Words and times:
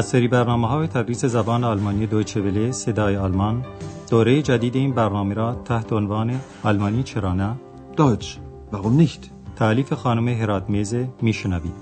از 0.00 0.06
سری 0.06 0.28
برنامه 0.28 0.68
های 0.68 0.86
تدریس 0.86 1.24
زبان 1.24 1.64
آلمانی 1.64 2.06
دویچه 2.06 2.40
وله 2.40 2.72
صدای 2.72 3.16
آلمان 3.16 3.64
دوره 4.10 4.42
جدید 4.42 4.76
این 4.76 4.94
برنامه 4.94 5.34
را 5.34 5.54
تحت 5.54 5.92
عنوان 5.92 6.40
آلمانی 6.62 7.02
چرا 7.02 7.32
نه 7.34 7.56
Deutsch. 7.96 8.38
Warum 8.72 8.96
nicht? 8.96 9.30
تعلیف 9.56 9.92
خانم 9.92 10.28
هرات 10.28 10.70
میزه 10.70 11.08
میشنوید 11.22 11.72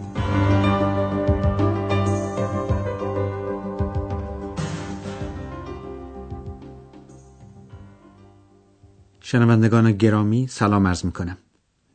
شنوندگان 9.20 9.92
گرامی 9.92 10.46
سلام 10.46 10.87
عرض 10.87 11.05
می 11.05 11.12
کنم. 11.12 11.37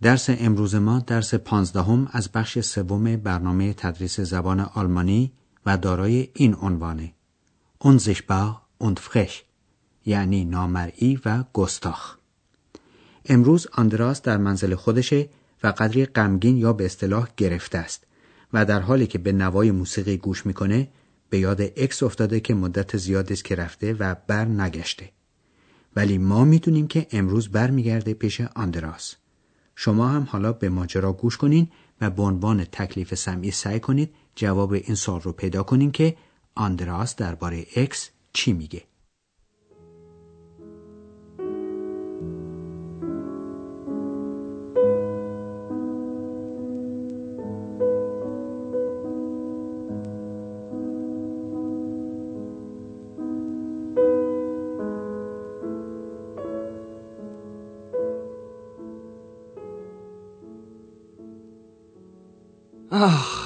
درس 0.01 0.29
امروز 0.29 0.75
ما 0.75 0.99
درس 0.99 1.35
پانزدهم 1.35 2.07
از 2.11 2.31
بخش 2.31 2.59
سوم 2.59 3.15
برنامه 3.15 3.73
تدریس 3.73 4.19
زبان 4.19 4.59
آلمانی 4.59 5.31
و 5.65 5.77
دارای 5.77 6.29
این 6.33 6.55
عنوانه. 6.55 7.13
Unsichtbar 7.83 8.83
und 8.83 8.99
frech 8.99 9.33
یعنی 10.05 10.45
نامرئی 10.45 11.19
و 11.25 11.43
گستاخ. 11.53 12.17
امروز 13.25 13.67
آندراس 13.71 14.21
در 14.21 14.37
منزل 14.37 14.75
خودشه 14.75 15.29
و 15.63 15.67
قدری 15.67 16.05
غمگین 16.05 16.57
یا 16.57 16.73
به 16.73 16.85
اصطلاح 16.85 17.27
گرفته 17.37 17.77
است 17.77 18.03
و 18.53 18.65
در 18.65 18.79
حالی 18.79 19.07
که 19.07 19.17
به 19.17 19.31
نوای 19.31 19.71
موسیقی 19.71 20.17
گوش 20.17 20.45
می‌کنه 20.45 20.87
به 21.29 21.39
یاد 21.39 21.61
اکس 21.61 22.03
افتاده 22.03 22.39
که 22.39 22.53
مدت 22.53 22.97
زیادی 22.97 23.33
است 23.33 23.43
که 23.43 23.55
رفته 23.55 23.93
و 23.93 24.15
بر 24.27 24.45
نگشته. 24.45 25.09
ولی 25.95 26.17
ما 26.17 26.45
می‌دونیم 26.45 26.87
که 26.87 27.07
امروز 27.11 27.49
برمیگرده 27.49 28.13
پیش 28.13 28.41
آندراس. 28.41 29.15
شما 29.75 30.07
هم 30.07 30.27
حالا 30.29 30.53
به 30.53 30.69
ماجرا 30.69 31.13
گوش 31.13 31.37
کنین 31.37 31.67
و 32.01 32.09
به 32.09 32.23
عنوان 32.23 32.63
تکلیف 32.63 33.15
سمعی 33.15 33.51
سعی 33.51 33.79
کنید 33.79 34.15
جواب 34.35 34.73
این 34.73 34.95
سال 34.95 35.21
رو 35.21 35.31
پیدا 35.31 35.63
کنین 35.63 35.91
که 35.91 36.17
آندراس 36.55 37.15
درباره 37.15 37.65
اکس 37.75 38.09
چی 38.33 38.53
میگه. 38.53 38.83
Ach, 62.95 63.42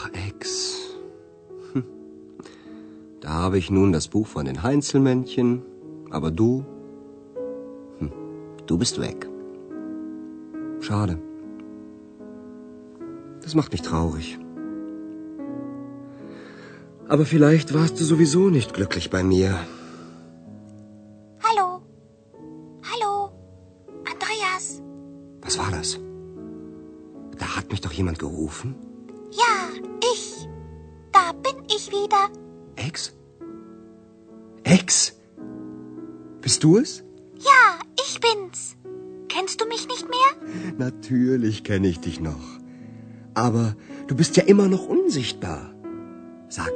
habe 3.47 3.57
ich 3.57 3.71
nun 3.71 3.93
das 3.93 4.09
Buch 4.09 4.27
von 4.27 4.43
den 4.43 4.61
Heinzelmännchen, 4.61 5.61
aber 6.09 6.31
du, 6.31 6.65
hm, 7.97 8.11
du 8.65 8.77
bist 8.77 8.99
weg. 8.99 9.25
Schade. 10.81 11.17
Das 13.41 13.55
macht 13.55 13.71
mich 13.71 13.83
traurig. 13.83 14.37
Aber 17.07 17.25
vielleicht 17.25 17.73
warst 17.73 17.97
du 18.01 18.03
sowieso 18.03 18.49
nicht 18.49 18.73
glücklich 18.73 19.09
bei 19.09 19.23
mir. 19.23 19.57
Hallo. 21.47 21.67
Hallo. 22.91 23.31
Andreas. 24.13 24.81
Was 25.41 25.57
war 25.57 25.71
das? 25.71 26.01
Da 27.37 27.55
hat 27.55 27.71
mich 27.71 27.79
doch 27.79 27.93
jemand 27.93 28.19
gerufen. 28.19 28.75
Ja, 29.31 29.53
ich. 30.13 30.49
Da 31.13 31.31
bin 31.31 31.63
ich 31.73 31.87
wieder. 31.91 32.23
Ex? 32.75 33.16
Ex? 34.87 35.13
Bist 36.39 36.63
du 36.63 36.77
es? 36.77 37.03
Ja, 37.39 37.77
ich 38.07 38.21
bin's. 38.21 38.77
Kennst 39.27 39.59
du 39.59 39.65
mich 39.65 39.85
nicht 39.85 40.07
mehr? 40.07 40.77
Natürlich 40.77 41.65
kenne 41.65 41.89
ich 41.89 41.99
dich 41.99 42.21
noch. 42.21 42.45
Aber 43.33 43.75
du 44.07 44.15
bist 44.15 44.37
ja 44.37 44.43
immer 44.43 44.69
noch 44.69 44.87
unsichtbar. 44.87 45.73
Sag, 46.47 46.71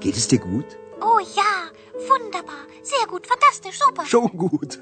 geht 0.00 0.16
es 0.16 0.26
dir 0.26 0.40
gut? 0.40 0.64
Oh 1.00 1.20
ja, 1.36 1.70
wunderbar. 2.08 2.66
Sehr 2.82 3.06
gut, 3.06 3.28
fantastisch, 3.28 3.78
super. 3.78 4.04
Schon 4.04 4.36
gut. 4.36 4.80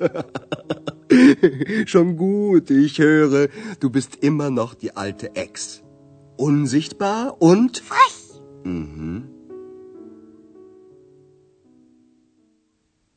Schon 1.84 2.16
gut, 2.16 2.70
ich 2.70 2.98
höre, 2.98 3.48
du 3.80 3.90
bist 3.90 4.16
immer 4.22 4.48
noch 4.48 4.72
die 4.72 4.96
alte 4.96 5.36
Ex. 5.36 5.82
Unsichtbar 6.38 7.36
und... 7.38 7.80
Frech. 7.80 8.40
Mhm. 8.64 9.35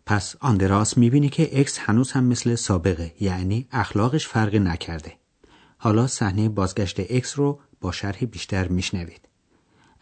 پس 0.09 0.35
آندراس 0.39 0.97
می‌بینی 0.97 1.29
که 1.29 1.59
اکس 1.59 1.79
هنوز 1.79 2.11
هم 2.11 2.23
مثل 2.23 2.55
سابقه 2.55 3.13
یعنی 3.19 3.67
اخلاقش 3.71 4.27
فرقی 4.27 4.59
نکرده. 4.59 5.13
حالا 5.77 6.07
صحنه 6.07 6.49
بازگشت 6.49 6.99
اکس 6.99 7.39
رو 7.39 7.59
با 7.81 7.91
شرحی 7.91 8.25
بیشتر 8.25 8.67
میشنوید. 8.67 9.21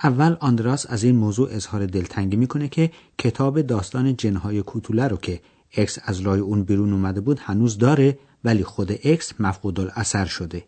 اول 0.04 0.38
آندراس 0.40 0.86
از 0.90 1.04
این 1.04 1.16
موضوع 1.16 1.50
اظهار 1.52 1.86
دلتنگی 1.86 2.36
می‌کنه 2.38 2.68
که 2.68 2.92
کتاب 3.18 3.62
داستان 3.62 4.16
جنهای 4.16 4.62
کوتوله 4.62 5.08
رو 5.08 5.18
که 5.18 5.42
اکس 5.78 6.00
از 6.04 6.22
لای 6.22 6.40
اون 6.40 6.64
بیرون 6.64 6.94
اومده 6.94 7.22
بود 7.22 7.40
هنوز 7.40 7.78
داره 7.78 8.20
ولی 8.44 8.64
خود 8.64 8.92
اکس 8.92 9.34
مفقود 9.40 9.80
الاثر 9.80 10.26
شده. 10.26 10.68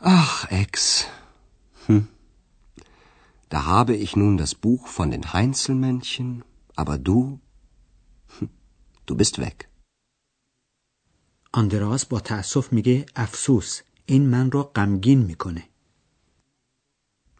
Ach, 0.00 0.46
Ex. 0.62 0.72
Hm. 1.86 2.02
Da 3.48 3.60
habe 3.66 3.94
ich 4.04 4.12
nun 4.16 4.36
das 4.36 4.54
Buch 4.54 4.86
von 4.86 5.10
den 5.10 5.24
Heinzelmännchen, 5.32 6.44
aber 6.76 6.98
du, 6.98 7.40
du 9.06 9.14
bist 9.14 9.38
weg. 9.38 9.66
آندراس 11.52 12.06
با 12.06 12.20
تأسف 12.20 12.72
میگه 12.72 13.06
افسوس 13.16 13.80
این 14.06 14.28
من 14.28 14.50
رو 14.50 14.62
غمگین 14.62 15.18
می‌کنه. 15.18 15.68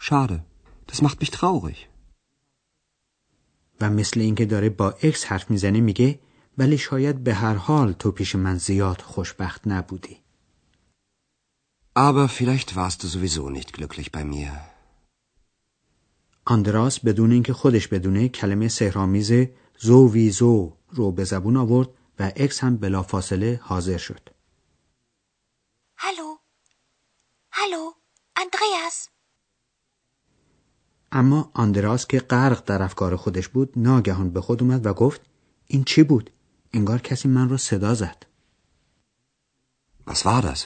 Schade. 0.00 0.40
Das 0.92 1.02
macht 1.02 1.20
mich 1.20 1.30
traurig. 1.30 1.76
و 3.80 3.90
مثل 3.90 4.20
اینکه 4.20 4.44
داره 4.44 4.70
با 4.70 4.90
اکس 4.90 5.24
حرف 5.24 5.50
می‌زنه 5.50 5.80
میگه 5.80 6.20
ولی 6.58 6.78
شاید 6.78 7.24
به 7.24 7.34
هر 7.34 7.54
حال 7.54 7.92
تو 7.92 8.10
پیش 8.10 8.34
من 8.34 8.58
زیاد 8.58 9.00
خوشبخت 9.00 9.66
نبودی. 9.66 10.16
Aber 11.96 12.28
vielleicht 12.28 12.76
warst 12.76 13.02
du 13.02 13.06
sowieso 13.08 13.50
nicht 13.50 13.72
glücklich 13.72 14.10
bei 14.12 14.24
mir. 14.24 14.52
آندراس 16.44 17.00
بدون 17.00 17.32
اینکه 17.32 17.52
خودش 17.52 17.88
بدونه 17.88 18.28
کلمه 18.28 18.68
سحرآمیز 18.68 19.32
sowieso 19.78 20.75
رو 20.88 21.12
به 21.12 21.24
زبون 21.24 21.56
آورد 21.56 21.88
و 22.18 22.32
اکس 22.36 22.64
هم 22.64 22.76
بلافاصله 22.76 23.60
حاضر 23.62 23.98
شد. 23.98 24.28
Hallo. 25.98 26.40
Hallo. 27.52 27.94
Andreas. 28.38 29.08
اما 31.12 31.50
آندراس 31.54 32.06
که 32.06 32.18
غرق 32.18 32.64
در 32.64 32.82
افکار 32.82 33.16
خودش 33.16 33.48
بود 33.48 33.72
ناگهان 33.76 34.30
به 34.30 34.40
خود 34.40 34.62
اومد 34.62 34.86
و 34.86 34.94
گفت 34.94 35.20
این 35.66 35.84
چی 35.84 36.02
بود؟ 36.02 36.30
انگار 36.72 36.98
کسی 36.98 37.28
من 37.28 37.48
رو 37.48 37.56
صدا 37.56 37.94
زد. 37.94 38.26
Was 40.10 40.24
war 40.24 40.42
das? 40.42 40.60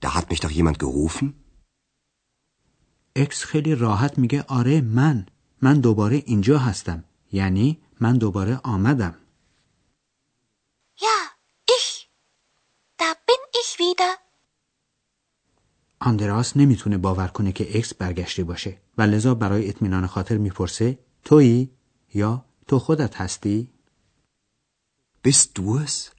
Da 0.00 0.14
hat 0.14 0.30
mich 0.30 0.40
doch 0.40 0.50
jemand 0.50 0.78
gerufen? 0.78 1.34
اکس 3.16 3.44
خیلی 3.44 3.74
راحت 3.74 4.18
میگه 4.18 4.42
آره 4.48 4.80
من 4.80 5.26
من 5.62 5.80
دوباره 5.80 6.22
اینجا 6.26 6.58
هستم 6.58 7.04
یعنی 7.32 7.80
من 8.00 8.18
دوباره 8.18 8.60
آمدم 8.64 9.14
Ja, 10.98 11.18
ich. 11.76 12.10
Da 12.98 13.10
bin 13.28 13.42
ich 13.62 13.78
wieder. 13.78 14.18
آندراس 16.00 16.56
نمی‌تونه 16.56 16.98
باور 16.98 17.28
کنه 17.28 17.52
که 17.52 17.78
اکس 17.78 17.94
برگشته 17.94 18.44
باشه 18.44 18.78
و 18.98 19.02
لذا 19.02 19.34
برای 19.34 19.68
اطمینان 19.68 20.06
خاطر 20.06 20.36
می‌پرسه 20.38 20.98
تویی 21.24 21.70
یا 22.14 22.44
تو 22.68 22.78
خودت 22.78 23.20
هستی 23.20 23.70
Bist 25.28 25.48
du 25.58 25.86
es? 25.86 26.12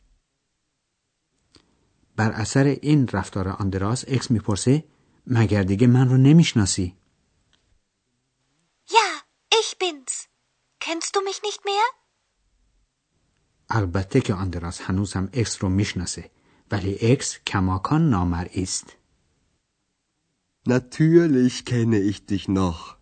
بر 2.15 2.31
اثر 2.31 2.63
این 2.63 3.07
رفتار 3.07 3.47
آندراس 3.47 4.05
اکس 4.07 4.31
می‌پرسه 4.31 4.83
مگر 5.27 5.63
دیگه 5.63 5.87
من 5.87 6.09
رو 6.09 6.17
نمی‌شناسی 6.17 6.95
Ja, 8.89 9.07
ich 9.59 9.77
bin's. 9.79 9.96
Kennst 10.86 11.16
du 11.16 11.20
mich 11.28 11.42
nicht 11.42 11.64
mehr? 11.64 11.86
البته 13.70 14.20
که 14.20 14.34
آندراس 14.34 14.80
هنوز 14.80 15.12
هم 15.12 15.30
اکس 15.32 15.62
رو 15.62 15.68
میشناسه 15.68 16.30
ولی 16.70 16.98
اکس 17.12 17.38
کماکان 17.38 18.10
نامرئی 18.10 18.62
است 18.62 18.96
Natürlich 20.68 21.64
kenne 21.64 21.98
ich 21.98 22.26
dich 22.26 22.46
noch. 22.48 22.96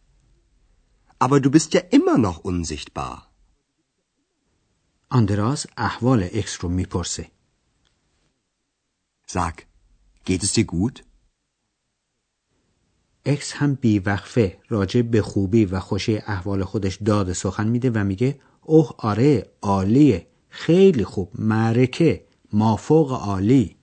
Aber 1.19 1.41
du 1.41 1.51
bist 1.51 1.75
ja 1.75 1.81
immer 1.81 2.19
noch 2.19 2.39
unsichtbar. 2.39 3.27
آندراس 5.11 5.67
احوال 5.77 6.23
اکس 6.23 6.65
رو 6.65 6.69
میپرسه 6.69 7.31
Sag, 9.27 9.67
geht 10.25 10.43
es 10.43 10.53
dir 10.53 10.65
gut? 10.65 11.05
اکس 13.26 13.54
هم 13.54 13.76
بیوقفه 13.76 14.58
راجع 14.70 15.02
به 15.02 15.22
خوبی 15.22 15.66
و 15.66 15.80
خوشی 15.80 16.18
احوال 16.18 16.64
خودش 16.64 16.96
داد 17.06 17.34
سخن 17.34 17.68
میده 17.68 17.92
و 17.96 18.04
میگه 18.04 18.40
اوه 18.62 18.96
آره 18.98 19.52
عالیه 19.62 20.28
خیلی 20.50 21.04
خوب 21.04 21.32
معرکه 21.36 22.26
مافوق 22.54 23.12
عالی 23.12 23.76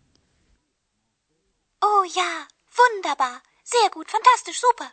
Oh 1.84 2.04
ja, 2.18 2.32
wunderbar. 2.78 3.36
Sehr 3.72 3.88
gut, 3.94 4.08
fantastisch, 4.14 4.60
super. 4.60 4.90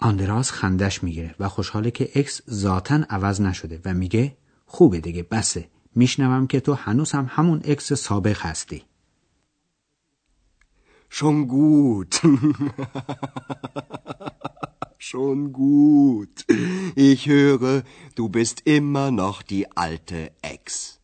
آندراس 0.00 0.50
خندش 0.50 1.02
می‌گیره 1.02 1.34
و 1.40 1.48
خوشحاله 1.48 1.90
که 1.90 2.10
اکس 2.14 2.40
ذاتا 2.50 3.00
عوض 3.10 3.40
نشده 3.40 3.80
و 3.84 3.94
میگه 3.94 4.36
خوبه 4.66 5.00
دیگه 5.00 5.22
بسه 5.22 5.70
میشنوم 5.94 6.46
که 6.46 6.60
تو 6.60 6.74
هنوز 6.74 7.12
هم 7.12 7.26
همون 7.30 7.60
اکس 7.64 7.92
سابق 7.92 8.38
هستی 8.40 8.84
Schon 11.16 11.38
gut. 11.48 12.12
Schon 15.10 15.52
gut. 15.52 16.36
Ich 16.94 17.26
höre, 17.26 17.82
du 18.14 18.24
bist 18.28 18.62
immer 18.76 19.10
noch 19.10 19.42
die 19.42 19.64
alte 19.76 20.30
Ex. 20.42 20.98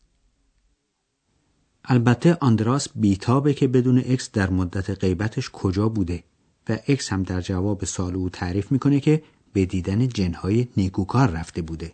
البته 1.89 2.37
آندراس 2.41 2.87
بیتابه 2.95 3.53
که 3.53 3.67
بدونه 3.67 3.97
اکس 3.97 4.31
در 4.31 4.49
مدت 4.49 4.89
غیبتش 4.89 5.49
کجا 5.49 5.89
بوده 5.89 6.23
و 6.69 6.77
اکس 6.87 7.13
هم 7.13 7.23
در 7.23 7.41
جواب 7.41 7.85
سوال 7.85 8.15
او 8.15 8.29
تعریف 8.29 8.71
می‌کنه 8.71 8.99
که 8.99 9.23
به 9.53 9.65
دیدن 9.65 10.07
جنهای 10.07 10.67
نیکوکار 10.77 11.29
رفته 11.29 11.61
بوده 11.61 11.93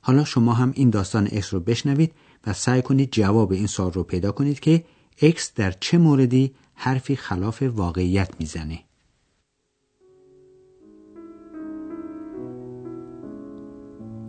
حالا 0.00 0.24
شما 0.24 0.52
هم 0.52 0.72
این 0.74 0.90
داستان 0.90 1.26
اکس 1.32 1.54
رو 1.54 1.60
بشنوید 1.60 2.12
و 2.46 2.52
سعی 2.52 2.82
کنید 2.82 3.12
جواب 3.12 3.52
این 3.52 3.66
سال 3.66 3.92
رو 3.92 4.02
پیدا 4.02 4.32
کنید 4.32 4.60
که 4.60 4.84
اکس 5.22 5.52
در 5.54 5.70
چه 5.80 5.98
موردی 5.98 6.54
حرفی 6.75 7.15
خلاف 7.15 7.63
واقعیت 7.75 8.29
میزنه 8.39 8.79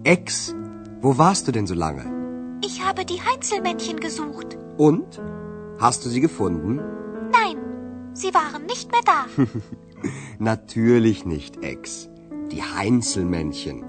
Ex, 0.05 0.53
wo 1.01 1.17
warst 1.17 1.47
du 1.47 1.53
denn 1.53 1.69
so 1.69 1.75
lange? 1.75 2.05
Ich 2.69 2.85
habe 2.85 3.05
die 3.05 3.21
Heinzelmännchen 3.29 4.01
gesucht. 4.01 4.59
Und? 4.77 5.21
Hast 5.79 6.05
du 6.05 6.09
sie 6.09 6.21
gefunden? 6.21 6.81
Nein, 7.39 7.59
sie 8.13 8.35
waren 8.35 8.67
nicht 8.67 8.91
mehr 8.91 9.05
da. 9.13 9.21
Natürlich 10.39 11.25
nicht, 11.25 11.63
Ex. 11.63 12.09
Die 12.51 12.63
Heinzelmännchen. 12.63 13.85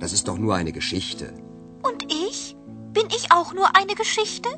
Das 0.00 0.12
ist 0.12 0.26
doch 0.28 0.38
nur 0.38 0.54
eine 0.56 0.72
Geschichte. 0.72 1.26
Und 1.88 2.00
ich? 2.12 2.56
Bin 2.92 3.06
ich 3.18 3.30
auch 3.30 3.54
nur 3.54 3.76
eine 3.76 3.94
Geschichte? 3.94 4.48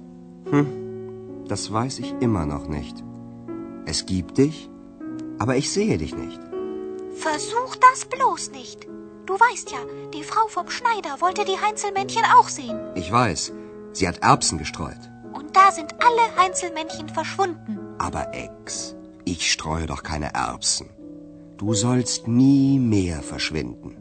Das 1.46 1.72
weiß 1.72 1.98
ich 1.98 2.14
immer 2.20 2.46
noch 2.46 2.66
nicht. 2.68 2.96
Es 3.85 4.05
gibt 4.05 4.37
dich, 4.37 4.69
aber 5.39 5.55
ich 5.55 5.71
sehe 5.71 5.97
dich 5.97 6.15
nicht. 6.15 6.39
Versuch 7.15 7.75
das 7.75 8.05
bloß 8.05 8.51
nicht. 8.51 8.87
Du 9.25 9.33
weißt 9.33 9.71
ja, 9.71 9.79
die 10.13 10.23
Frau 10.23 10.47
vom 10.47 10.69
Schneider 10.69 11.21
wollte 11.21 11.45
die 11.45 11.59
Heinzelmännchen 11.59 12.23
auch 12.37 12.47
sehen. 12.49 12.79
Ich 12.95 13.11
weiß, 13.11 13.53
sie 13.93 14.07
hat 14.07 14.19
Erbsen 14.19 14.57
gestreut. 14.57 14.99
Und 15.33 15.55
da 15.55 15.71
sind 15.71 15.95
alle 15.99 16.35
Heinzelmännchen 16.37 17.09
verschwunden. 17.09 17.79
Aber 17.97 18.33
Ex, 18.33 18.95
ich 19.25 19.51
streue 19.51 19.87
doch 19.87 20.03
keine 20.03 20.33
Erbsen. 20.33 20.89
Du 21.57 21.73
sollst 21.73 22.27
nie 22.27 22.79
mehr 22.79 23.21
verschwinden. 23.21 23.95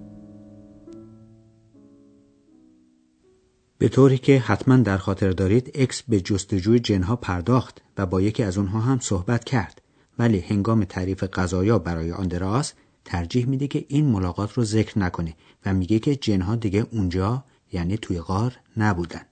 به 3.81 3.89
طوری 3.89 4.19
که 4.19 4.39
حتما 4.39 4.77
در 4.77 4.97
خاطر 4.97 5.31
دارید 5.31 5.71
اکس 5.75 6.03
به 6.03 6.21
جستجوی 6.21 6.81
جنها 6.81 7.17
پرداخت 7.17 7.83
و 7.99 8.07
با 8.07 8.21
یکی 8.21 8.43
از 8.43 8.59
اونها 8.59 8.81
هم 8.81 8.99
صحبت 9.01 9.45
کرد. 9.45 9.83
ولی 10.19 10.39
هنگام 10.39 10.85
تعریف 10.85 11.25
قضایا 11.25 11.79
برای 11.79 12.13
آندراس 12.13 12.73
ترجیح 13.05 13.47
میده 13.47 13.69
که 13.69 13.85
این 13.89 14.07
ملاقات 14.07 14.53
رو 14.53 14.65
ذکر 14.65 14.99
نکنه 14.99 15.35
و 15.67 15.75
میگه 15.75 15.99
که 15.99 16.17
جنها 16.17 16.57
دیگه 16.57 16.87
اونجا 16.91 17.45
یعنی 17.73 17.97
توی 17.97 18.21
غار 18.21 18.57
نبودن. 18.77 19.23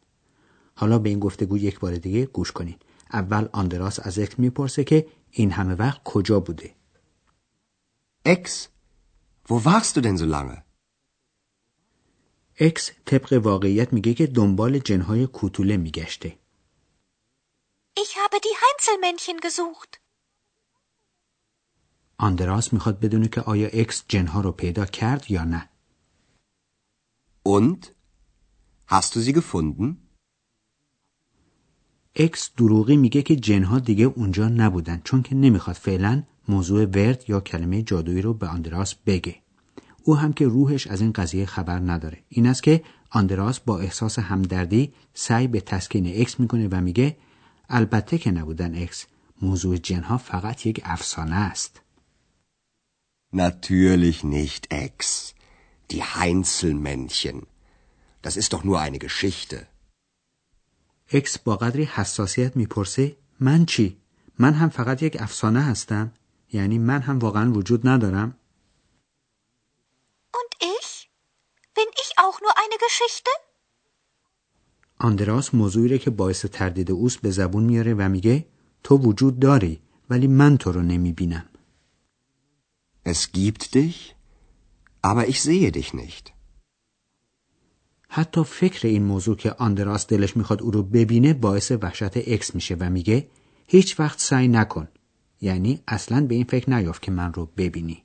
حالا 0.75 0.99
به 0.99 1.09
این 1.09 1.19
گفتگو 1.19 1.59
یک 1.59 1.81
بار 1.81 1.97
دیگه 1.97 2.27
گوش 2.27 2.53
کنید 2.53 2.83
اول 3.13 3.49
آندراس 3.53 4.01
از 4.03 4.19
اکس 4.19 4.39
می‌پرسه 4.39 4.85
که 4.85 5.07
این 5.31 5.51
همه 5.51 5.75
وقت 5.75 6.01
کجا 6.05 6.41
بوده؟ 6.41 6.75
Ex, 8.29 8.45
wo 9.49 9.65
warst 9.65 9.97
du 9.97 10.01
denn 10.01 10.17
so 10.17 10.27
lange? 10.27 10.68
اکس 12.61 12.91
طبق 13.05 13.33
واقعیت 13.33 13.93
میگه 13.93 14.15
که 14.15 14.27
دنبال 14.27 14.79
جنهای 14.79 15.27
کوتوله 15.27 15.77
میگشته 15.77 16.39
Ich 17.99 18.17
habe 18.17 18.39
die 18.47 18.57
Heinzelmännchen 18.63 19.41
gesucht. 19.41 20.01
آندراس 22.19 22.73
می‌خواد 22.73 23.01
بدونه 23.01 23.29
که 23.29 23.41
آیا 23.41 23.69
اکس 23.73 24.05
جنها 24.09 24.41
رو 24.41 24.53
پیدا 24.53 24.85
کرد 24.85 25.31
یا 25.31 25.45
نه 25.45 25.69
Und? 27.49 27.87
Hast 28.87 29.15
du 29.17 29.21
sie 29.21 29.33
gefunden? 29.33 30.09
اکس 32.17 32.51
دروغی 32.57 32.97
میگه 32.97 33.23
که 33.23 33.37
جنها 33.37 33.79
دیگه 33.79 34.05
اونجا 34.05 34.49
نبودن 34.49 35.01
چون 35.05 35.23
که 35.23 35.35
نمی‌خواد 35.35 35.77
فعلا 35.77 36.23
موضوع 36.49 36.85
ورد 36.85 37.31
یا 37.31 37.41
کلمه 37.41 37.83
جادویی 37.83 38.23
رو 38.23 38.35
به 38.35 38.47
آندراس 38.47 38.95
بگه 38.95 39.43
او 40.09 40.17
هم 40.17 40.33
که 40.33 40.47
روحش 40.47 40.87
از 40.87 41.01
این 41.01 41.13
قضیه 41.13 41.47
خبر 41.47 41.79
نداره 41.79 42.23
این 42.29 42.47
است 42.47 42.63
که 42.63 42.85
آندراس 43.11 43.61
با 43.61 43.79
احساس 43.79 44.19
همدردی 44.19 44.93
سعی 45.15 45.47
به 45.47 45.61
تسکین 45.61 46.21
اکس 46.21 46.41
می‌کنه 46.41 46.69
و 46.69 46.81
میگه 46.81 47.17
البته 47.69 48.19
که 48.19 48.31
نبودن 48.31 48.83
اکس 48.83 49.07
موضوع 49.43 49.77
جنها 49.77 50.19
فقط 50.19 50.67
یک 50.67 50.81
افسانه 50.85 51.35
است 51.35 51.81
Natürlich 53.33 54.25
nicht, 54.25 54.63
Ex. 54.87 54.99
Die 55.91 56.03
Heinzelmännchen. 56.03 57.39
Das 58.23 58.35
ist 58.41 58.53
doch 58.55 58.65
nur 58.65 58.81
eine 58.81 58.99
Geschichte. 58.99 59.67
اکس 61.13 61.39
با 61.39 61.57
قدری 61.57 61.85
حساسیت 61.85 62.57
می‌پرسه 62.57 63.17
من 63.41 63.67
چی؟ 63.67 63.97
من 64.39 64.55
هم 64.55 64.69
فقط 64.69 65.03
یک 65.03 65.17
افسانه 65.21 65.63
هستم؟ 65.63 66.13
یعنی 66.53 66.79
من 66.79 67.01
هم 67.01 67.19
واقعا 67.19 67.53
وجود 67.53 67.89
ندارم؟ 67.89 68.35
Und 70.33 70.53
ich? 70.61 71.11
Bin 71.81 71.91
ich 72.05 72.11
auch 72.25 72.39
nur 72.45 72.55
eine 72.65 72.79
Geschichte? 72.87 73.31
آندراس 74.99 75.55
موضوعی 75.55 75.89
رو 75.89 75.99
که 75.99 76.11
باعث 76.11 76.45
تردید 76.45 76.91
اوست 76.91 77.21
به 77.21 77.31
زبون 77.31 77.65
میاره 77.65 77.95
و 77.95 78.09
میگه 78.09 78.47
تو 78.83 78.97
وجود 78.97 79.39
داری 79.39 79.81
ولی 80.11 80.27
من 80.27 80.59
تو 80.59 80.73
رو 80.73 80.83
نمی‌بینم 80.83 81.49
Es 83.07 83.33
gibt 83.33 83.75
dich, 83.75 84.17
aber 85.03 85.29
ich 85.29 85.41
sehe 85.43 85.73
dich 85.73 85.95
nicht. 85.95 86.33
حتی 88.09 88.45
فکر 88.45 88.89
این 88.89 89.03
موضوع 89.03 89.37
که 89.37 89.53
آندراس 89.53 90.07
دلش 90.07 90.37
می‌خواد 90.37 90.63
او 90.63 90.71
رو 90.71 90.83
ببینه 90.83 91.35
باعث 91.35 91.71
وحشت 91.71 92.17
اکس 92.17 92.55
میشه 92.55 92.75
و 92.75 92.91
میگه 92.91 93.29
هیچ 93.67 94.01
وقت 94.01 94.21
سعی 94.21 94.49
نکن 94.49 94.89
یعنی 95.41 95.83
اصلا 95.89 96.27
به 96.27 96.35
این 96.35 96.45
فکر 96.45 96.71
نیافت 96.71 97.03
که 97.03 97.11
من 97.11 97.33
رو 97.33 97.47
ببینی 97.47 98.05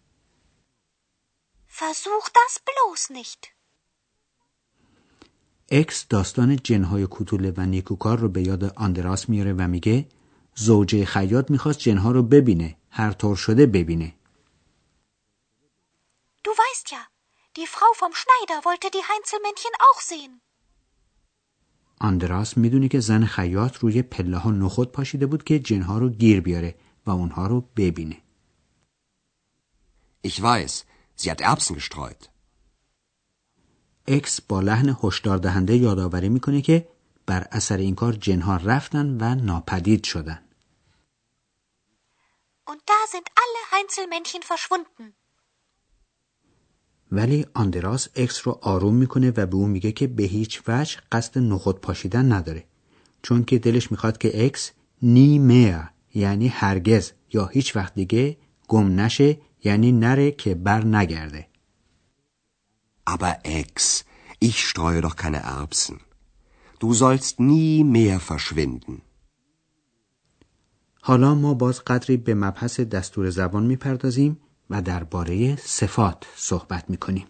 Versuch 1.80 2.27
das 2.39 2.53
bloß 2.70 3.10
nicht. 3.10 3.53
اکس 5.72 6.08
داستان 6.10 6.55
جنهای 6.55 7.08
کوتوله 7.08 7.53
و 7.58 7.65
نیکوکار 7.65 8.20
رو 8.20 8.29
به 8.29 8.41
یاد 8.41 8.63
آندراس 8.63 9.29
میاره 9.29 9.53
و 9.53 9.67
میگه 9.67 10.05
زوجه 10.55 11.05
خیاط 11.05 11.51
می‌خواست 11.51 11.79
جنها 11.79 12.12
رو 12.12 12.24
ببینه 12.24 12.75
هر 12.89 13.12
طور 13.12 13.36
شده 13.36 13.65
ببینه 13.65 14.13
Du 16.46 16.51
weißt 16.63 16.88
ja, 16.96 17.01
die 17.58 17.67
Frau 17.75 17.91
vom 18.01 18.13
Schneider 18.22 18.58
wollte 18.67 18.88
die 18.96 19.05
Heinzelmännchen 19.10 19.74
auch 19.89 20.01
sehen. 20.01 20.41
آندراس 22.00 22.58
می‌دونی 22.58 22.89
که 22.89 23.00
زن 23.00 23.25
خیاط 23.25 23.77
روی 23.77 24.01
پله 24.01 24.38
ها 24.38 24.51
نخود 24.51 24.91
پاشیده 24.91 25.25
بود 25.25 25.43
که 25.43 25.60
جنها 25.60 25.98
رو 25.98 26.10
گیر 26.10 26.41
بیاره 26.41 26.75
و 27.05 27.12
اونها 27.12 27.48
رو 27.48 27.62
ببینه 27.75 28.17
Ich 30.27 30.41
weiß, 30.41 30.86
sie 31.20 31.29
hat 31.32 31.41
Erbsen 31.41 31.75
gestreut. 31.75 32.33
اکس 34.07 34.41
با 34.41 34.62
لحن 34.62 34.98
هشدار 35.03 35.38
دهنده 35.38 35.77
یادآوری 35.77 36.29
می‌کنه 36.29 36.62
که 36.62 36.88
بر 37.25 37.48
اثر 37.51 37.77
این 37.77 37.95
کار 37.95 38.13
جنها 38.13 38.57
رفتن 38.57 39.17
و 39.22 39.36
ناپدید 39.36 40.03
شدن. 40.03 40.39
Und 42.72 42.81
da 42.91 43.00
sind 43.13 43.27
alle 43.43 43.62
Heinzelmännchen 43.72 44.41
verschwunden. 44.51 45.13
ولی 47.12 47.45
آندراس 47.53 48.07
اکس 48.15 48.48
رو 48.48 48.60
آروم 48.62 48.95
می‌کنه 48.95 49.33
و 49.38 49.45
به 49.45 49.55
او 49.55 49.67
میگه 49.67 49.91
که 49.91 50.07
به 50.07 50.24
هیچ 50.24 50.62
وجه 50.67 50.98
قصد 51.12 51.38
نخود 51.38 51.81
پاشیدن 51.81 52.31
نداره. 52.31 52.65
چون 53.22 53.43
که 53.43 53.60
دلش 53.60 53.91
می‌خواد 53.91 54.17
که 54.17 54.45
اکس 54.45 54.72
nie 55.01 55.39
mehr 55.39 55.79
یعنی 56.13 56.48
هرگز 56.48 57.12
یا 57.33 57.45
هیچ 57.45 57.75
وقت 57.75 57.93
دیگه 57.95 58.38
گم 58.67 59.00
نشه 59.00 59.38
یعنی 59.63 59.91
نره 59.91 60.31
که 60.31 60.55
بر 60.55 60.86
نگرده. 60.86 61.48
Aber 63.05 63.38
Ex, 63.43 64.05
ich 64.39 64.57
streue 64.69 65.01
doch 65.01 65.15
keine 65.15 65.41
Erbsen. 65.43 66.00
Du 66.79 66.93
sollst 66.93 67.39
nie 67.39 67.83
mehr 67.83 68.19
verschwinden. 68.19 69.01
حالا 71.05 71.36
ما 71.36 71.53
باز 71.53 71.79
قدری 71.79 72.17
به 72.17 72.33
مبحث 72.33 72.79
دستور 72.79 73.29
زبان 73.29 73.63
می‌پردازیم 73.65 74.38
و 74.69 74.81
درباره 74.81 75.55
صفات 75.55 76.25
صحبت 76.36 76.89
می‌کنیم. 76.89 77.27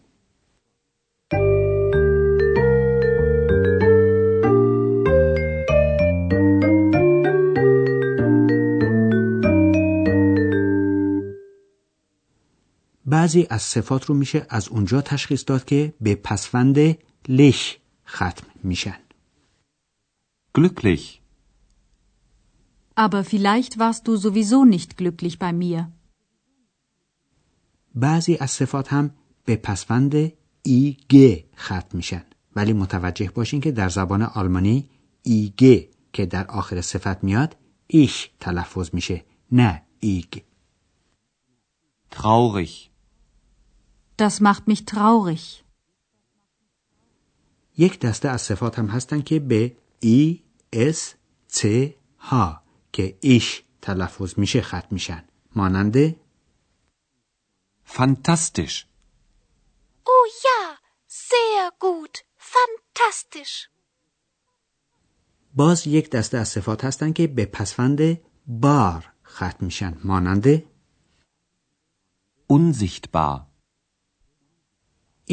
بعضی 13.23 13.47
از 13.49 13.61
صفات 13.61 14.05
رو 14.05 14.15
میشه 14.15 14.45
از 14.49 14.69
اونجا 14.69 15.01
تشخیص 15.01 15.43
داد 15.47 15.65
که 15.65 15.93
به 16.01 16.15
پسفند 16.15 16.97
لش 17.27 17.77
ختم 18.07 18.47
میشن. 18.63 18.99
Glücklich. 20.57 21.21
Aber 22.95 23.23
vielleicht 23.23 23.73
warst 23.79 24.07
du 24.07 24.17
sowieso 24.17 24.65
nicht 24.65 24.97
glücklich 24.97 25.39
bei 25.39 25.53
mir. 25.53 25.87
بعضی 27.95 28.35
از 28.35 28.51
صفات 28.51 28.93
هم 28.93 29.11
به 29.45 29.55
پسفند 29.55 30.15
گ 31.09 31.43
ختم 31.57 31.97
میشن 31.97 32.23
ولی 32.55 32.73
متوجه 32.73 33.31
باشین 33.31 33.61
که 33.61 33.71
در 33.71 33.89
زبان 33.89 34.21
آلمانی 34.21 34.89
گ 35.57 35.79
که 36.13 36.25
در 36.25 36.47
آخر 36.47 36.81
صفت 36.81 37.23
میاد 37.23 37.55
ایش 37.87 38.29
تلفظ 38.39 38.89
میشه 38.93 39.25
نه 39.51 39.81
ایگ 39.99 40.37
Traurig. 42.13 42.92
Das 44.17 44.39
macht 44.39 44.67
mich 44.67 44.85
traurig. 44.85 45.63
یک 47.77 47.99
دسته 47.99 48.29
از 48.29 48.41
صفات 48.41 48.79
هم 48.79 48.87
هستن 48.87 49.21
که 49.21 49.39
به 49.39 49.77
ای 49.99 50.43
اس 50.73 51.13
ц 51.47 51.65
ها 52.19 52.63
که 52.91 53.17
ایش 53.21 53.63
تلفظ 53.81 54.33
میشه 54.39 54.61
ختم 54.61 54.87
میشن 54.91 55.23
مانند 55.55 56.15
Fantastisch. 57.85 58.87
Oh 60.05 60.25
ja, 60.45 60.61
sehr 61.07 61.69
gut. 61.79 62.15
Fantastisch. 62.37 63.69
باز 65.55 65.87
یک 65.87 66.09
دسته 66.09 66.37
از 66.37 66.47
صفات 66.47 66.85
هستن 66.85 67.13
که 67.13 67.27
به 67.27 67.45
پسفند 67.45 68.21
بار 68.47 69.13
ختم 69.25 69.65
میشن 69.65 69.97
مانند 70.03 70.63
Unsichtbar. 72.49 73.52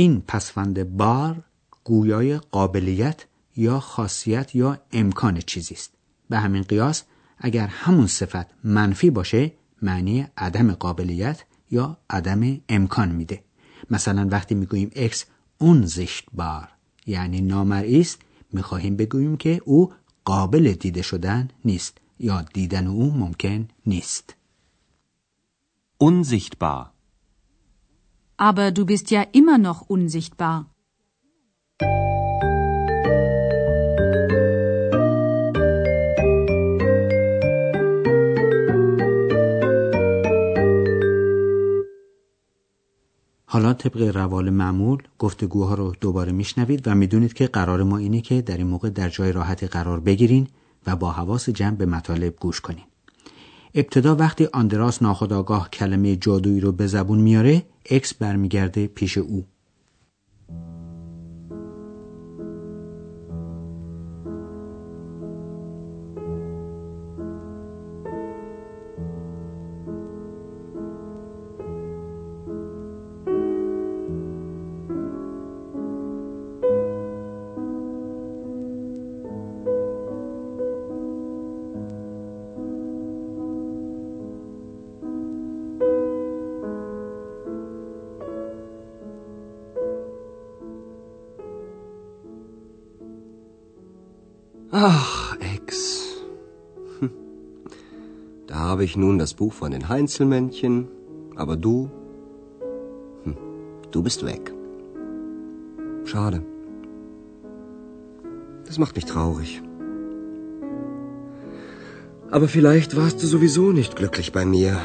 این 0.00 0.20
پسفند 0.20 0.96
بار 0.96 1.44
گویای 1.84 2.38
قابلیت 2.38 3.24
یا 3.56 3.80
خاصیت 3.80 4.54
یا 4.54 4.78
امکان 4.92 5.40
چیزی 5.40 5.74
است 5.74 5.92
به 6.30 6.38
همین 6.38 6.62
قیاس 6.62 7.02
اگر 7.38 7.66
همون 7.66 8.06
صفت 8.06 8.46
منفی 8.64 9.10
باشه 9.10 9.52
معنی 9.82 10.26
عدم 10.36 10.72
قابلیت 10.72 11.44
یا 11.70 11.96
عدم 12.10 12.60
امکان 12.68 13.08
میده 13.08 13.44
مثلا 13.90 14.28
وقتی 14.30 14.54
می‌گوییم 14.54 14.90
اکس 14.96 15.24
unsichtbar 15.62 16.68
یعنی 17.06 17.40
نامرئی 17.40 18.00
است 18.00 18.18
می‌خواهیم 18.52 18.96
بگوییم 18.96 19.36
که 19.36 19.60
او 19.64 19.92
قابل 20.24 20.72
دیده 20.72 21.02
شدن 21.02 21.48
نیست 21.64 21.98
یا 22.18 22.42
دیدن 22.42 22.86
او 22.86 23.12
ممکن 23.12 23.68
نیست 23.86 24.34
Unsichtbar. 26.02 26.99
Aber 28.48 28.70
du 28.76 28.82
bist 28.86 29.10
ja 29.10 29.22
immer 29.40 29.58
noch 29.58 29.80
unsichtbar. 29.94 30.56
حالا 43.52 43.72
طبق 43.72 44.16
روال 44.16 44.50
معمول 44.50 45.02
گفتگوها 45.18 45.74
رو 45.74 45.94
دوباره 46.00 46.32
میشنوید 46.32 46.88
و 46.88 46.94
می‌دونید 46.94 47.32
که 47.32 47.46
قرار 47.46 47.82
ما 47.82 47.98
اینه 47.98 48.20
که 48.20 48.42
در 48.42 48.56
این 48.56 48.66
موقع 48.66 48.90
در 48.90 49.08
جای 49.08 49.32
راحتی 49.32 49.66
قرار 49.66 50.00
بگیرین 50.00 50.48
و 50.86 50.96
با 50.96 51.10
حواس 51.12 51.48
جمع 51.50 51.76
به 51.76 51.86
مطالب 51.86 52.36
گوش 52.36 52.60
کنین. 52.60 52.89
ابتدا 53.74 54.16
وقتی 54.16 54.48
آندراس 54.52 55.02
ناخداگاه 55.02 55.70
کلمه 55.70 56.16
جادویی 56.16 56.60
رو 56.60 56.72
به 56.72 56.86
زبون 56.86 57.18
میاره 57.18 57.62
اکس 57.90 58.14
برمیگرده 58.14 58.86
پیش 58.86 59.18
او. 59.18 59.44
Ach, 94.82 95.36
Ex. 95.40 96.22
Hm. 97.00 97.10
Da 98.46 98.54
habe 98.54 98.82
ich 98.82 98.96
nun 98.96 99.18
das 99.18 99.34
Buch 99.34 99.52
von 99.52 99.72
den 99.72 99.90
Heinzelmännchen, 99.90 100.88
aber 101.36 101.58
du, 101.58 101.90
hm, 103.24 103.36
du 103.90 104.02
bist 104.02 104.24
weg. 104.24 104.54
Schade. 106.06 106.42
Das 108.64 108.78
macht 108.78 108.96
mich 108.96 109.04
traurig. 109.04 109.60
Aber 112.30 112.48
vielleicht 112.48 112.96
warst 112.96 113.22
du 113.22 113.26
sowieso 113.26 113.72
nicht 113.72 113.96
glücklich 113.96 114.32
bei 114.32 114.46
mir. 114.46 114.80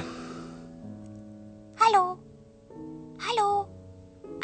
Hallo. 1.80 2.18
Hallo. 3.28 3.68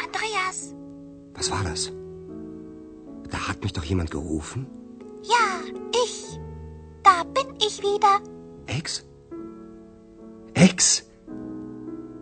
Andreas. 0.02 0.74
Was 1.34 1.50
war 1.50 1.62
das? 1.62 1.92
Da 3.28 3.48
hat 3.48 3.62
mich 3.62 3.74
doch 3.74 3.84
jemand 3.84 4.10
gerufen. 4.10 4.66
Ich. 6.04 6.38
Da 7.02 7.24
bin 7.24 7.54
ich 7.58 7.80
wieder. 7.80 8.20
Ex? 8.66 9.04
Ex? 10.54 11.04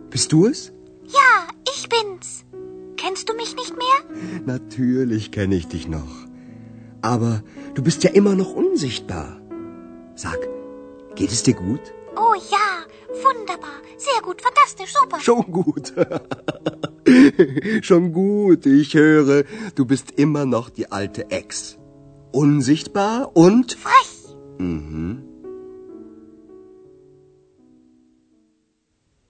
Bist 0.09 0.31
du 0.31 0.47
es? 0.47 0.73
Ja, 1.05 1.47
ich 1.65 1.87
bin's. 1.89 2.45
Kennst 2.97 3.29
du 3.29 3.33
mich 3.33 3.55
nicht 3.55 3.75
mehr? 3.75 4.43
Natürlich 4.45 5.31
kenne 5.31 5.55
ich 5.55 5.67
dich 5.67 5.87
noch. 5.87 6.27
Aber 7.01 7.43
du 7.73 7.81
bist 7.81 8.03
ja 8.03 8.11
immer 8.11 8.35
noch 8.35 8.53
unsichtbar. 8.53 9.41
Sag, 10.15 10.37
geht 11.15 11.31
es 11.31 11.43
dir 11.43 11.55
gut? 11.55 11.81
Oh 12.15 12.35
ja, 12.51 12.85
wunderbar. 13.23 13.81
Sehr 13.97 14.21
gut, 14.21 14.41
fantastisch, 14.41 14.93
super. 14.93 15.19
Schon 15.19 15.51
gut. 15.51 15.93
Schon 17.81 18.13
gut, 18.13 18.65
ich 18.65 18.93
höre, 18.93 19.43
du 19.75 19.85
bist 19.85 20.11
immer 20.11 20.45
noch 20.45 20.69
die 20.69 20.91
alte 20.91 21.31
Ex 21.31 21.77
Unsichtbar 22.32 23.36
und... 23.36 23.76
Frech. 23.84 24.12
Mhm. 24.58 25.22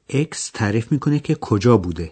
اکس 0.09 0.51
تعریف 0.51 0.93
میکنه 0.93 1.19
که 1.19 1.35
کجا 1.35 1.77
بوده 1.77 2.11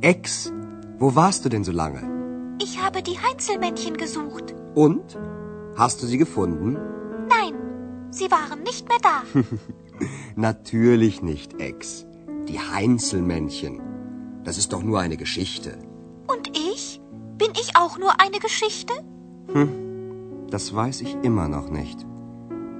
Ex, 0.00 0.52
wo 1.00 1.16
warst 1.16 1.44
du 1.44 1.48
denn 1.48 1.64
so 1.64 1.72
lange? 1.72 2.02
Ich 2.62 2.80
habe 2.82 3.02
die 3.02 3.18
Heinzelmännchen 3.18 3.96
gesucht. 3.96 4.54
Und? 4.74 5.18
Hast 5.74 6.00
du 6.00 6.06
sie 6.06 6.18
gefunden? 6.18 6.78
Nein, 7.28 7.54
sie 8.10 8.30
waren 8.30 8.62
nicht 8.62 8.88
mehr 8.88 9.02
da. 9.02 9.16
Natürlich 10.36 11.20
nicht, 11.20 11.60
Ex. 11.60 12.06
Die 12.48 12.60
Heinzelmännchen. 12.60 13.80
Das 14.43 14.57
ist 14.57 14.73
doch 14.73 14.83
nur 14.83 14.99
eine 14.99 15.17
Geschichte. 15.17 15.77
Und 16.27 16.57
ich? 16.57 17.01
Bin 17.37 17.51
ich 17.59 17.75
auch 17.75 17.97
nur 17.97 18.19
eine 18.19 18.39
Geschichte? 18.39 18.93
Das 20.49 20.73
weiß 20.73 21.01
ich 21.01 21.15
immer 21.23 21.47
noch 21.47 21.69
nicht. 21.69 22.05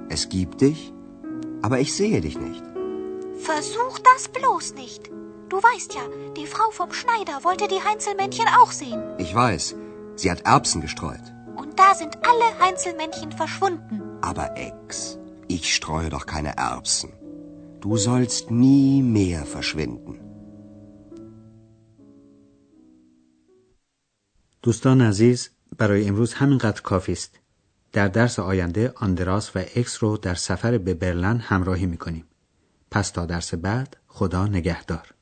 Es 0.08 0.28
gibt 0.28 0.60
dich, 0.60 0.92
aber 1.62 1.80
ich 1.80 1.94
sehe 1.94 2.20
dich 2.20 2.38
nicht. 2.38 2.62
Versuch 3.36 3.98
das 3.98 4.28
bloß 4.28 4.74
nicht. 4.74 5.10
Du 5.48 5.56
weißt 5.56 5.94
ja, 5.94 6.02
die 6.36 6.46
Frau 6.46 6.70
vom 6.70 6.92
Schneider 6.92 7.44
wollte 7.44 7.68
die 7.68 7.82
Heinzelmännchen 7.82 8.46
auch 8.60 8.70
sehen. 8.70 9.02
Ich 9.18 9.34
weiß, 9.34 9.74
sie 10.16 10.30
hat 10.30 10.42
Erbsen 10.42 10.80
gestreut. 10.80 11.32
Und 11.56 11.78
da 11.78 11.94
sind 11.94 12.18
alle 12.22 12.58
Heinzelmännchen 12.60 13.32
verschwunden. 13.32 14.02
Aber 14.20 14.56
Ex, 14.56 15.18
ich 15.48 15.74
streue 15.74 16.10
doch 16.10 16.26
keine 16.26 16.56
Erbsen. 16.56 17.12
Du 17.80 17.96
sollst 17.96 18.50
nie 18.50 19.02
mehr 19.02 19.44
verschwinden. 19.44 20.23
دوستان 24.64 25.02
عزیز 25.02 25.50
برای 25.78 26.08
امروز 26.08 26.34
همینقدر 26.34 26.80
کافی 26.80 27.12
است. 27.12 27.40
در 27.92 28.08
درس 28.08 28.38
آینده 28.38 28.92
آندراس 28.96 29.56
و 29.56 29.58
اکس 29.58 30.02
رو 30.02 30.16
در 30.16 30.34
سفر 30.34 30.78
به 30.78 30.94
برلن 30.94 31.38
همراهی 31.38 31.86
می‌کنیم. 31.86 32.24
پس 32.90 33.10
تا 33.10 33.26
درس 33.26 33.54
بعد 33.54 33.96
خدا 34.06 34.46
نگهدار. 34.46 35.14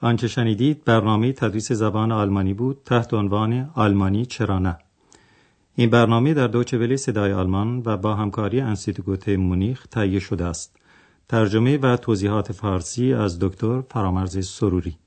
آنچه 0.00 0.28
شنیدید 0.28 0.84
برنامه 0.84 1.32
تدریس 1.32 1.72
زبان 1.72 2.12
آلمانی 2.12 2.54
بود 2.54 2.82
تحت 2.84 3.14
عنوان 3.14 3.70
آلمانی 3.74 4.26
چرا 4.26 4.58
نه 4.58 4.78
این 5.74 5.90
برنامه 5.90 6.34
در 6.34 6.46
دوچه 6.46 6.96
صدای 6.96 7.32
آلمان 7.32 7.82
و 7.84 7.96
با 7.96 8.14
همکاری 8.14 8.60
انسیتگوت 8.60 9.28
مونیخ 9.28 9.86
تهیه 9.86 10.20
شده 10.20 10.44
است 10.44 10.76
ترجمه 11.28 11.78
و 11.78 11.96
توضیحات 11.96 12.52
فارسی 12.52 13.14
از 13.14 13.38
دکتر 13.38 13.80
فرامرز 13.80 14.46
سروری 14.48 14.98